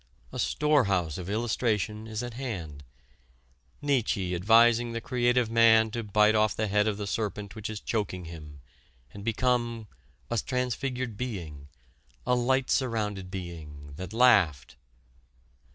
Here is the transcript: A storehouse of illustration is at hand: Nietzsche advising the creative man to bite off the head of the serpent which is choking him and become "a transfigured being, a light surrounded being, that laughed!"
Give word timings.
A 0.31 0.39
storehouse 0.39 1.19
of 1.19 1.29
illustration 1.29 2.07
is 2.07 2.23
at 2.23 2.33
hand: 2.33 2.83
Nietzsche 3.83 4.33
advising 4.33 4.93
the 4.93 4.99
creative 4.99 5.51
man 5.51 5.91
to 5.91 6.03
bite 6.03 6.33
off 6.33 6.55
the 6.55 6.65
head 6.65 6.87
of 6.87 6.97
the 6.97 7.05
serpent 7.05 7.53
which 7.53 7.69
is 7.69 7.79
choking 7.79 8.25
him 8.25 8.61
and 9.13 9.23
become 9.23 9.85
"a 10.31 10.39
transfigured 10.39 11.17
being, 11.17 11.67
a 12.25 12.33
light 12.33 12.71
surrounded 12.71 13.29
being, 13.29 13.93
that 13.97 14.11
laughed!" 14.11 14.75